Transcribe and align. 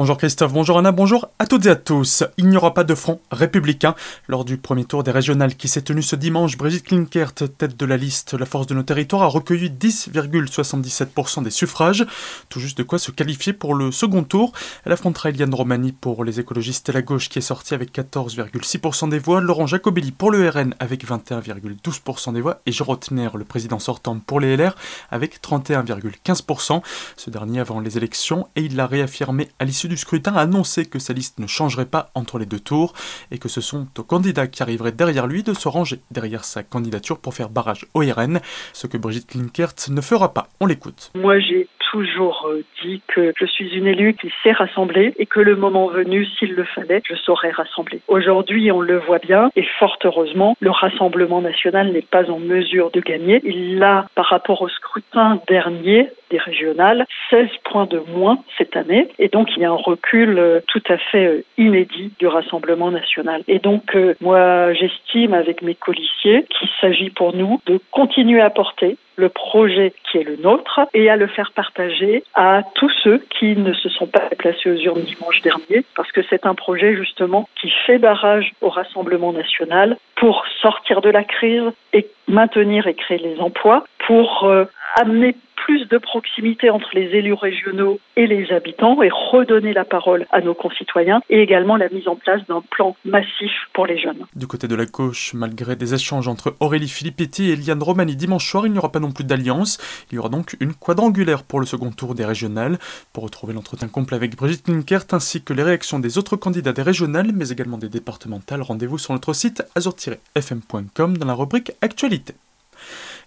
Bonjour 0.00 0.16
Christophe, 0.16 0.54
bonjour 0.54 0.78
Anna, 0.78 0.92
bonjour 0.92 1.28
à 1.38 1.46
toutes 1.46 1.66
et 1.66 1.68
à 1.68 1.76
tous. 1.76 2.24
Il 2.38 2.48
n'y 2.48 2.56
aura 2.56 2.72
pas 2.72 2.84
de 2.84 2.94
front 2.94 3.20
républicain. 3.30 3.94
Lors 4.28 4.46
du 4.46 4.56
premier 4.56 4.86
tour 4.86 5.02
des 5.02 5.10
régionales 5.10 5.56
qui 5.56 5.68
s'est 5.68 5.82
tenu 5.82 6.00
ce 6.00 6.16
dimanche, 6.16 6.56
Brigitte 6.56 6.86
Klinkert, 6.86 7.34
tête 7.34 7.76
de 7.76 7.84
la 7.84 7.98
liste 7.98 8.32
La 8.32 8.46
Force 8.46 8.66
de 8.66 8.72
nos 8.72 8.82
territoires, 8.82 9.20
a 9.20 9.26
recueilli 9.26 9.68
10,77% 9.68 11.42
des 11.42 11.50
suffrages. 11.50 12.06
Tout 12.48 12.60
juste 12.60 12.78
de 12.78 12.82
quoi 12.82 12.98
se 12.98 13.10
qualifier 13.10 13.52
pour 13.52 13.74
le 13.74 13.92
second 13.92 14.24
tour. 14.24 14.52
Elle 14.86 14.92
affrontera 14.92 15.28
Eliane 15.28 15.52
Romani 15.52 15.92
pour 15.92 16.24
les 16.24 16.40
écologistes 16.40 16.88
et 16.88 16.92
la 16.92 17.02
gauche 17.02 17.28
qui 17.28 17.38
est 17.38 17.42
sortie 17.42 17.74
avec 17.74 17.92
14,6% 17.92 19.10
des 19.10 19.18
voix. 19.18 19.42
Laurent 19.42 19.66
Jacobelli 19.66 20.12
pour 20.12 20.30
le 20.30 20.48
RN 20.48 20.74
avec 20.78 21.06
21,12% 21.06 22.32
des 22.32 22.40
voix. 22.40 22.62
Et 22.64 22.72
Jean 22.72 22.86
Rotner, 22.86 23.28
le 23.34 23.44
président 23.44 23.78
sortant 23.78 24.18
pour 24.18 24.40
les 24.40 24.56
LR, 24.56 24.76
avec 25.10 25.42
31,15%. 25.42 26.80
Ce 27.18 27.28
dernier 27.28 27.60
avant 27.60 27.80
les 27.80 27.98
élections 27.98 28.48
et 28.56 28.62
il 28.62 28.76
l'a 28.76 28.86
réaffirmé 28.86 29.50
à 29.58 29.66
l'issue 29.66 29.89
du 29.90 29.96
scrutin 29.96 30.34
a 30.34 30.42
annoncé 30.42 30.88
que 30.88 31.00
sa 31.00 31.12
liste 31.12 31.40
ne 31.40 31.48
changerait 31.48 31.84
pas 31.84 32.10
entre 32.14 32.38
les 32.38 32.46
deux 32.46 32.60
tours 32.60 32.94
et 33.32 33.38
que 33.38 33.48
ce 33.48 33.60
sont 33.60 33.88
aux 33.98 34.04
candidats 34.04 34.46
qui 34.46 34.62
arriveraient 34.62 34.92
derrière 34.92 35.26
lui 35.26 35.42
de 35.42 35.52
se 35.52 35.68
ranger 35.68 35.98
derrière 36.12 36.44
sa 36.44 36.62
candidature 36.62 37.20
pour 37.20 37.34
faire 37.34 37.50
barrage 37.50 37.84
au 37.94 38.00
RN, 38.00 38.38
ce 38.72 38.86
que 38.86 38.96
Brigitte 38.96 39.26
Klinkert 39.26 39.74
ne 39.90 40.00
fera 40.00 40.32
pas. 40.32 40.46
On 40.60 40.66
l'écoute. 40.66 41.10
Moi 41.16 41.40
j'ai 41.40 41.66
toujours 41.90 42.48
euh, 42.48 42.62
dit 42.82 43.02
que 43.08 43.32
je 43.38 43.46
suis 43.46 43.68
une 43.74 43.86
élue 43.86 44.14
qui 44.14 44.30
sait 44.42 44.52
rassembler 44.52 45.12
et 45.18 45.26
que 45.26 45.40
le 45.40 45.56
moment 45.56 45.88
venu, 45.88 46.24
s'il 46.38 46.54
le 46.54 46.64
fallait, 46.64 47.02
je 47.08 47.14
saurais 47.16 47.50
rassembler. 47.50 48.00
Aujourd'hui, 48.08 48.70
on 48.70 48.80
le 48.80 48.98
voit 48.98 49.18
bien 49.18 49.50
et 49.56 49.64
fort 49.78 49.98
heureusement, 50.04 50.56
le 50.60 50.70
Rassemblement 50.70 51.40
national 51.40 51.92
n'est 51.92 52.02
pas 52.02 52.30
en 52.30 52.38
mesure 52.38 52.90
de 52.92 53.00
gagner. 53.00 53.40
Il 53.44 53.82
a, 53.82 54.06
par 54.14 54.26
rapport 54.26 54.62
au 54.62 54.68
scrutin 54.68 55.40
dernier 55.48 56.08
des 56.30 56.38
régionales, 56.38 57.06
16 57.30 57.48
points 57.64 57.86
de 57.86 58.00
moins 58.14 58.38
cette 58.56 58.76
année 58.76 59.08
et 59.18 59.28
donc 59.28 59.48
il 59.56 59.62
y 59.62 59.64
a 59.64 59.70
un 59.70 59.76
recul 59.80 60.38
euh, 60.38 60.60
tout 60.66 60.82
à 60.88 60.96
fait 60.98 61.26
euh, 61.26 61.44
inédit 61.58 62.12
du 62.18 62.26
Rassemblement 62.26 62.90
national. 62.90 63.42
Et 63.48 63.58
donc, 63.58 63.96
moi, 64.20 64.72
j'estime 64.74 65.34
avec 65.34 65.62
mes 65.62 65.74
colissiers 65.74 66.46
qu'il 66.48 66.68
s'agit 66.80 67.10
pour 67.10 67.34
nous 67.34 67.60
de 67.66 67.80
continuer 67.90 68.40
à 68.40 68.50
porter 68.50 68.96
le 69.16 69.28
projet 69.28 69.92
qui 70.04 70.18
est 70.18 70.24
le 70.24 70.36
nôtre 70.36 70.80
et 70.94 71.10
à 71.10 71.16
le 71.16 71.26
faire 71.26 71.52
partager 71.52 72.24
à 72.34 72.62
tous 72.74 72.90
ceux 73.04 73.18
qui 73.38 73.54
ne 73.56 73.72
se 73.74 73.88
sont 73.90 74.06
pas 74.06 74.26
déplacés 74.30 74.70
aux 74.70 74.76
urnes 74.76 75.02
dimanche 75.02 75.42
dernier, 75.42 75.84
parce 75.94 76.10
que 76.10 76.22
c'est 76.30 76.46
un 76.46 76.54
projet 76.54 76.96
justement 76.96 77.48
qui 77.60 77.70
fait 77.86 77.98
barrage 77.98 78.52
au 78.62 78.70
Rassemblement 78.70 79.32
national 79.32 79.98
pour 80.16 80.44
sortir 80.62 81.02
de 81.02 81.10
la 81.10 81.22
crise 81.24 81.70
et 81.92 82.06
maintenir 82.28 82.86
et 82.86 82.94
créer 82.94 83.18
les 83.18 83.38
emplois, 83.40 83.84
pour 84.06 84.44
euh, 84.44 84.64
amener 84.96 85.36
plus 85.70 85.86
de 85.86 85.98
proximité 85.98 86.68
entre 86.68 86.88
les 86.94 87.16
élus 87.16 87.32
régionaux 87.32 88.00
et 88.16 88.26
les 88.26 88.50
habitants 88.50 89.00
et 89.04 89.08
redonner 89.08 89.72
la 89.72 89.84
parole 89.84 90.26
à 90.32 90.40
nos 90.40 90.52
concitoyens 90.52 91.22
et 91.30 91.40
également 91.40 91.76
la 91.76 91.88
mise 91.90 92.08
en 92.08 92.16
place 92.16 92.44
d'un 92.48 92.60
plan 92.72 92.96
massif 93.04 93.52
pour 93.72 93.86
les 93.86 93.96
jeunes. 93.96 94.26
Du 94.34 94.48
côté 94.48 94.66
de 94.66 94.74
la 94.74 94.86
gauche, 94.86 95.32
malgré 95.32 95.76
des 95.76 95.94
échanges 95.94 96.26
entre 96.26 96.56
Aurélie 96.58 96.88
Filippetti 96.88 97.50
et 97.50 97.52
Eliane 97.52 97.80
Romani 97.80 98.16
dimanche 98.16 98.50
soir, 98.50 98.66
il 98.66 98.72
n'y 98.72 98.78
aura 98.78 98.90
pas 98.90 98.98
non 98.98 99.12
plus 99.12 99.22
d'alliance. 99.22 99.78
Il 100.10 100.16
y 100.16 100.18
aura 100.18 100.28
donc 100.28 100.56
une 100.58 100.74
quadrangulaire 100.74 101.44
pour 101.44 101.60
le 101.60 101.66
second 101.66 101.92
tour 101.92 102.16
des 102.16 102.24
régionales. 102.24 102.76
Pour 103.12 103.22
retrouver 103.22 103.54
l'entretien 103.54 103.86
complet 103.86 104.16
avec 104.16 104.34
Brigitte 104.34 104.64
Klinkert 104.64 105.06
ainsi 105.12 105.44
que 105.44 105.52
les 105.52 105.62
réactions 105.62 106.00
des 106.00 106.18
autres 106.18 106.34
candidats 106.34 106.72
des 106.72 106.82
régionales 106.82 107.30
mais 107.32 107.50
également 107.50 107.78
des 107.78 107.88
départementales, 107.88 108.62
rendez-vous 108.62 108.98
sur 108.98 109.12
notre 109.12 109.32
site 109.34 109.62
azur-fm.com 109.76 111.16
dans 111.16 111.26
la 111.26 111.34
rubrique 111.34 111.70
Actualité. 111.80 112.34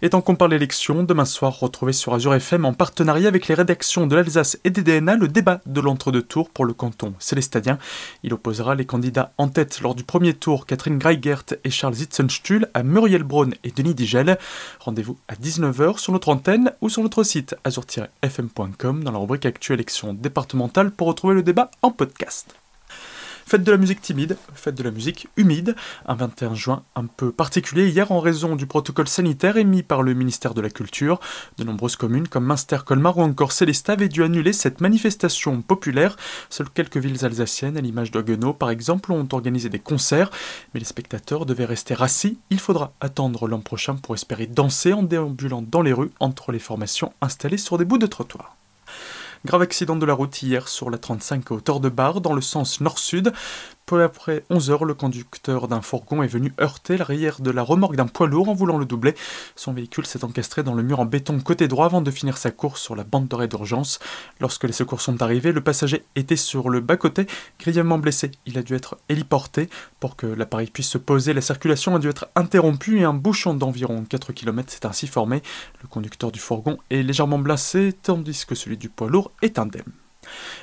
Et 0.06 0.10
tant 0.10 0.20
qu'on 0.20 0.36
parle 0.36 0.54
élection, 0.54 1.04
demain 1.04 1.24
soir, 1.24 1.58
retrouvez 1.62 1.94
sur 1.94 2.14
Azure 2.14 2.34
FM 2.34 2.66
en 2.66 2.74
partenariat 2.74 3.30
avec 3.30 3.48
les 3.48 3.56
rédactions 3.56 4.06
de 4.06 4.18
l'Alsace 4.18 4.60
et 4.66 4.70
des 4.70 4.84
DNA 4.84 5.16
le 5.16 5.30
débat 5.30 5.62
de 5.66 5.80
l'entre-deux 5.80 6.22
tours 6.22 6.50
pour 6.50 6.66
le 6.66 6.74
canton 6.74 7.14
célestadien. 7.20 7.78
Il 8.22 8.34
opposera 8.34 8.76
les 8.76 8.86
candidats 8.86 9.32
en 9.38 9.48
tête 9.48 9.80
lors 9.80 9.96
du 9.96 10.04
premier 10.04 10.34
tour, 10.34 10.66
Catherine 10.66 10.98
Greigert 10.98 11.46
et 11.64 11.70
Charles 11.70 11.94
Zitzenstuhl, 11.94 12.68
à 12.74 12.84
Muriel 12.84 13.24
Braun 13.24 13.52
et 13.64 13.72
Denis 13.72 13.96
Digel. 13.96 14.38
Rendez-vous 14.82 15.18
à 15.30 15.36
19h 15.36 15.98
sur 15.98 16.12
notre 16.12 16.28
antenne 16.28 16.74
ou 16.82 16.90
sur 16.90 17.02
notre 17.02 17.24
site 17.24 17.56
azur-fm.com 17.64 19.06
dans 19.06 19.12
la 19.14 19.20
rubrique 19.20 19.46
Actu 19.46 19.72
élection 19.72 20.14
départementale 20.14 20.92
pour 20.92 21.08
retrouver 21.08 21.36
le 21.36 21.44
débat 21.44 21.72
en 21.82 21.92
podcast. 21.92 22.58
Faites 23.54 23.64
de 23.64 23.72
la 23.72 23.78
musique 23.78 24.02
timide, 24.02 24.36
faites 24.56 24.74
de 24.74 24.82
la 24.82 24.90
musique 24.90 25.28
humide. 25.38 25.76
Un 26.08 26.16
21 26.16 26.56
juin 26.56 26.82
un 26.96 27.06
peu 27.06 27.32
particulier 27.32 27.88
hier 27.88 28.12
en 28.12 28.20
raison 28.20 28.56
du 28.56 28.66
protocole 28.66 29.08
sanitaire 29.08 29.58
émis 29.58 29.84
par 29.84 30.02
le 30.02 30.16
ministère 30.16 30.56
de 30.56 30.62
la 30.62 30.72
Culture. 30.72 31.20
De 31.60 31.64
nombreuses 31.64 31.96
communes 31.96 32.28
comme 32.28 32.48
Münster, 32.48 32.80
Colmar 32.84 33.20
ou 33.20 33.22
encore 33.22 33.52
Célestat 33.52 33.94
avaient 33.94 34.10
dû 34.10 34.24
annuler 34.24 34.54
cette 34.54 34.82
manifestation 34.82 35.62
populaire. 35.62 36.16
Seules 36.50 36.72
quelques 36.72 36.98
villes 36.98 37.24
alsaciennes, 37.24 37.78
à 37.78 37.82
l'image 37.82 38.10
d'Oguenau 38.10 38.54
par 38.54 38.72
exemple, 38.72 39.12
ont 39.12 39.28
organisé 39.32 39.70
des 39.70 39.78
concerts, 39.78 40.32
mais 40.74 40.80
les 40.80 40.88
spectateurs 40.88 41.46
devaient 41.46 41.66
rester 41.66 41.94
rassis. 41.94 42.40
Il 42.50 42.60
faudra 42.60 42.94
attendre 43.02 43.48
l'an 43.48 43.60
prochain 43.60 43.98
pour 43.98 44.16
espérer 44.16 44.48
danser 44.48 44.94
en 44.94 45.04
déambulant 45.04 45.62
dans 45.62 45.84
les 45.84 45.94
rues 45.94 46.10
entre 46.20 46.52
les 46.52 46.58
formations 46.58 47.14
installées 47.22 47.58
sur 47.58 47.78
des 47.78 47.86
bouts 47.86 48.00
de 48.00 48.08
trottoir. 48.08 48.56
Grave 49.46 49.64
accident 49.64 49.98
de 49.98 50.06
la 50.06 50.14
route 50.14 50.42
hier 50.42 50.70
sur 50.70 50.90
la 50.90 50.98
35 50.98 51.52
à 51.52 51.56
hauteur 51.56 51.82
de 51.82 51.90
Bar 51.90 52.22
dans 52.22 52.32
le 52.32 52.40
sens 52.40 52.80
nord-sud. 52.80 53.34
Peu 53.86 54.02
après 54.02 54.46
11 54.50 54.72
heures, 54.72 54.86
le 54.86 54.94
conducteur 54.94 55.68
d'un 55.68 55.82
fourgon 55.82 56.24
est 56.24 56.28
venu 56.28 56.54
heurter 56.62 56.96
l'arrière 56.96 57.42
de 57.42 57.52
la 57.52 57.64
remorque 57.64 57.98
d'un 57.98 58.08
poids 58.08 58.28
lourd 58.28 58.48
en 58.48 58.54
voulant 58.54 58.78
le 58.78 58.86
doubler. 58.86 59.14
Son 59.58 59.74
véhicule 59.74 60.06
s'est 60.06 60.24
encastré 60.24 60.64
dans 60.64 60.74
le 60.74 60.84
mur 60.84 61.02
en 61.02 61.06
béton 61.06 61.38
côté 61.42 61.68
droit 61.68 61.86
avant 61.86 62.02
de 62.02 62.10
finir 62.10 62.38
sa 62.38 62.50
course 62.50 62.82
sur 62.82 62.96
la 62.96 63.04
bande 63.04 63.28
d'arrêt 63.28 63.50
d'urgence. 63.50 64.00
Lorsque 64.40 64.64
les 64.64 64.72
secours 64.72 65.02
sont 65.02 65.22
arrivés, 65.22 65.52
le 65.52 65.60
passager 65.60 66.06
était 66.16 66.38
sur 66.38 66.70
le 66.70 66.80
bas-côté, 66.80 67.28
grièvement 67.60 67.98
blessé. 67.98 68.32
Il 68.46 68.58
a 68.58 68.64
dû 68.64 68.74
être 68.74 68.98
héliporté. 69.10 69.70
Pour 70.00 70.16
que 70.16 70.28
l'appareil 70.28 70.68
puisse 70.68 70.90
se 70.90 70.98
poser, 70.98 71.34
la 71.34 71.42
circulation 71.42 71.94
a 71.94 72.00
dû 72.00 72.08
être 72.08 72.28
interrompue 72.36 73.00
et 73.00 73.04
un 73.04 73.14
bouchon 73.14 73.54
d'environ 73.54 74.06
4 74.06 74.32
km 74.32 74.72
s'est 74.72 74.86
ainsi 74.86 75.08
formé. 75.08 75.42
Le 75.82 75.90
conducteur 75.90 76.32
du 76.32 76.40
fourgon 76.40 76.78
est 76.90 77.04
légèrement 77.04 77.40
blessé, 77.40 77.94
tandis 78.02 78.46
que 78.46 78.56
celui 78.56 78.78
du 78.78 78.88
poids 78.88 79.10
lourd 79.10 79.32
est 79.42 79.60
indemne. 79.60 79.92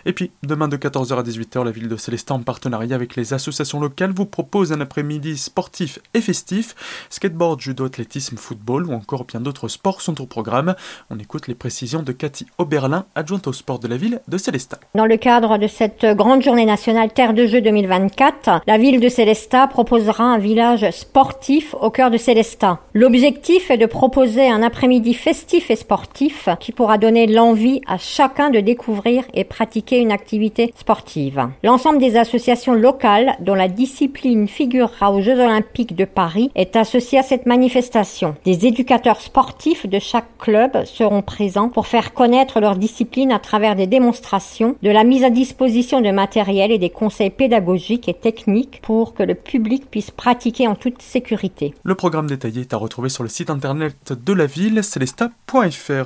Et 0.06 0.12
puis, 0.12 0.30
demain 0.42 0.68
de 0.68 0.76
14h 0.76 1.18
à 1.18 1.22
18h, 1.22 1.64
la 1.64 1.70
ville 1.70 1.88
de 1.88 1.96
Célestin, 1.96 2.36
en 2.36 2.42
partenariat 2.42 2.94
avec 2.94 3.16
les 3.16 3.34
associations 3.34 3.80
locales, 3.80 4.12
vous 4.12 4.26
propose 4.26 4.72
un 4.72 4.80
après-midi 4.80 5.36
sportif 5.36 5.98
et 6.14 6.20
festif. 6.20 6.74
Skateboard, 7.10 7.60
judo, 7.60 7.84
athlétisme, 7.84 8.36
football 8.36 8.86
ou 8.86 8.92
encore 8.92 9.24
bien 9.24 9.40
d'autres 9.40 9.68
sports 9.68 10.00
sont 10.00 10.20
au 10.20 10.26
programme. 10.26 10.74
On 11.10 11.18
écoute 11.18 11.48
les 11.48 11.54
précisions 11.54 12.02
de 12.02 12.12
Cathy 12.12 12.46
Oberlin, 12.58 13.04
adjointe 13.14 13.46
au 13.46 13.52
sport 13.52 13.78
de 13.78 13.88
la 13.88 13.96
ville 13.96 14.20
de 14.28 14.38
Célestin. 14.38 14.78
Dans 14.94 15.06
le 15.06 15.16
cadre 15.16 15.58
de 15.58 15.66
cette 15.66 16.04
grande 16.16 16.42
journée 16.42 16.66
nationale 16.66 17.12
Terre 17.12 17.34
de 17.34 17.46
Jeux 17.46 17.60
2024, 17.60 18.62
la 18.66 18.78
ville 18.78 19.00
de 19.00 19.08
Célestat 19.08 19.66
proposera 19.66 20.24
un 20.24 20.38
village 20.38 20.90
sportif 20.90 21.74
au 21.80 21.90
cœur 21.90 22.10
de 22.10 22.16
Célestat. 22.16 22.80
L'objectif 22.94 23.70
est 23.70 23.78
de 23.78 23.86
proposer 23.86 24.48
un 24.48 24.62
après-midi 24.62 25.14
festif 25.14 25.70
et 25.70 25.76
sportif 25.76 26.48
qui 26.60 26.72
pourra 26.72 26.98
donner 26.98 27.26
l'envie 27.26 27.80
à 27.86 27.98
chacun 27.98 28.50
de 28.50 28.60
découvrir 28.60 29.24
et 29.34 29.44
pratiquer 29.50 29.98
une 29.98 30.12
activité 30.12 30.72
sportive. 30.78 31.48
L'ensemble 31.62 31.98
des 31.98 32.16
associations 32.16 32.72
locales 32.72 33.36
dont 33.40 33.54
la 33.54 33.68
discipline 33.68 34.48
figurera 34.48 35.12
aux 35.12 35.20
Jeux 35.20 35.38
olympiques 35.38 35.94
de 35.94 36.06
Paris 36.06 36.50
est 36.54 36.76
associé 36.76 37.18
à 37.18 37.22
cette 37.22 37.44
manifestation. 37.44 38.36
Des 38.46 38.66
éducateurs 38.66 39.20
sportifs 39.20 39.86
de 39.86 39.98
chaque 39.98 40.38
club 40.38 40.84
seront 40.84 41.20
présents 41.20 41.68
pour 41.68 41.86
faire 41.86 42.14
connaître 42.14 42.60
leur 42.60 42.76
discipline 42.76 43.32
à 43.32 43.38
travers 43.40 43.76
des 43.76 43.86
démonstrations, 43.86 44.76
de 44.82 44.90
la 44.90 45.04
mise 45.04 45.24
à 45.24 45.30
disposition 45.30 46.00
de 46.00 46.10
matériel 46.10 46.70
et 46.70 46.78
des 46.78 46.90
conseils 46.90 47.30
pédagogiques 47.30 48.08
et 48.08 48.14
techniques 48.14 48.80
pour 48.82 49.14
que 49.14 49.24
le 49.24 49.34
public 49.34 49.90
puisse 49.90 50.12
pratiquer 50.12 50.68
en 50.68 50.76
toute 50.76 51.02
sécurité. 51.02 51.74
Le 51.82 51.94
programme 51.96 52.28
détaillé 52.28 52.62
est 52.62 52.72
à 52.72 52.76
retrouver 52.76 53.08
sur 53.08 53.24
le 53.24 53.28
site 53.28 53.50
internet 53.50 54.12
de 54.12 54.32
la 54.32 54.46
ville, 54.46 54.84
celesta.fr. 54.84 55.39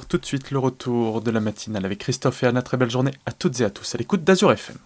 Tout 0.08 0.16
de 0.16 0.24
suite 0.24 0.50
le 0.52 0.58
retour 0.58 1.20
de 1.20 1.30
la 1.30 1.38
matinale 1.38 1.84
avec 1.84 1.98
Christophe 1.98 2.42
et 2.44 2.46
Anna. 2.46 2.62
Très 2.62 2.78
belle 2.78 2.90
journée 2.90 3.12
à 3.26 3.32
toutes 3.32 3.60
et 3.60 3.64
à 3.64 3.68
tous 3.68 3.94
à 3.94 3.98
l'écoute 3.98 4.24
d'Azur 4.24 4.50
FM. 4.50 4.78